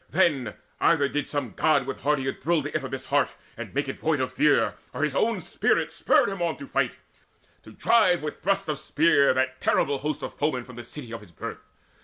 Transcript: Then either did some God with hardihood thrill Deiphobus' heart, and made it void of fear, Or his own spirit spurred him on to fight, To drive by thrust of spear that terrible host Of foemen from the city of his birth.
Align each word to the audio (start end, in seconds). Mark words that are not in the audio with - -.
Then 0.09 0.55
either 0.79 1.07
did 1.07 1.29
some 1.29 1.51
God 1.51 1.85
with 1.85 2.01
hardihood 2.01 2.39
thrill 2.39 2.63
Deiphobus' 2.63 3.05
heart, 3.05 3.33
and 3.55 3.71
made 3.71 3.87
it 3.87 3.99
void 3.99 4.19
of 4.19 4.33
fear, 4.33 4.73
Or 4.95 5.03
his 5.03 5.13
own 5.13 5.41
spirit 5.41 5.93
spurred 5.93 6.27
him 6.29 6.41
on 6.41 6.57
to 6.57 6.65
fight, 6.65 6.93
To 7.65 7.71
drive 7.71 8.23
by 8.23 8.31
thrust 8.31 8.67
of 8.67 8.79
spear 8.79 9.31
that 9.35 9.61
terrible 9.61 9.99
host 9.99 10.23
Of 10.23 10.33
foemen 10.33 10.63
from 10.63 10.75
the 10.77 10.83
city 10.83 11.11
of 11.11 11.21
his 11.21 11.31
birth. 11.31 11.61